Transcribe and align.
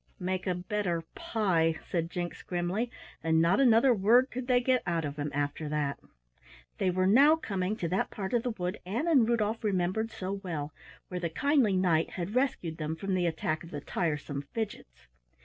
"Make 0.19 0.47
a 0.47 0.55
better 0.55 1.03
pie," 1.13 1.77
said 1.91 2.09
Jinks 2.09 2.41
grimly, 2.41 2.89
and 3.23 3.39
not 3.39 3.59
another 3.59 3.93
word 3.93 4.31
could 4.31 4.47
they 4.47 4.59
get 4.59 4.81
out 4.87 5.05
of 5.05 5.17
him 5.17 5.29
after 5.31 5.69
that. 5.69 5.99
They 6.79 6.89
were 6.89 7.05
now 7.05 7.35
coming 7.35 7.75
to 7.75 7.87
that 7.89 8.09
part 8.09 8.33
of 8.33 8.41
the 8.41 8.49
wood 8.49 8.79
Ann 8.83 9.07
and 9.07 9.29
Rudolf 9.29 9.63
remembered 9.63 10.09
so 10.09 10.33
well, 10.33 10.73
where 11.09 11.19
the 11.19 11.29
kindly 11.29 11.75
Knight 11.77 12.09
had 12.13 12.33
rescued 12.33 12.77
them 12.77 12.95
from 12.95 13.13
the 13.13 13.27
attack 13.27 13.63
of 13.63 13.69
the 13.69 13.79
tiresome 13.81 14.41
Fidgets. 14.55 15.05